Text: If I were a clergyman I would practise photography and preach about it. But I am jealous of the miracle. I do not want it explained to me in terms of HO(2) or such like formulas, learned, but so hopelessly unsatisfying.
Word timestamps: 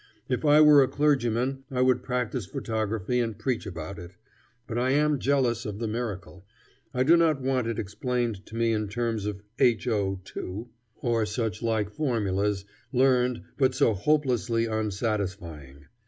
If 0.27 0.43
I 0.43 0.61
were 0.61 0.81
a 0.81 0.87
clergyman 0.87 1.63
I 1.69 1.81
would 1.81 2.01
practise 2.01 2.47
photography 2.47 3.19
and 3.19 3.37
preach 3.37 3.67
about 3.67 3.99
it. 3.99 4.15
But 4.65 4.79
I 4.79 4.93
am 4.93 5.19
jealous 5.19 5.63
of 5.63 5.77
the 5.77 5.87
miracle. 5.87 6.43
I 6.91 7.03
do 7.03 7.15
not 7.15 7.39
want 7.39 7.67
it 7.67 7.77
explained 7.77 8.43
to 8.47 8.55
me 8.55 8.73
in 8.73 8.87
terms 8.87 9.27
of 9.27 9.43
HO(2) 9.59 10.69
or 11.03 11.25
such 11.27 11.61
like 11.61 11.91
formulas, 11.91 12.65
learned, 12.91 13.43
but 13.59 13.75
so 13.75 13.93
hopelessly 13.93 14.65
unsatisfying. 14.65 15.85